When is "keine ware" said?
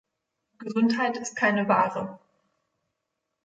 1.35-2.17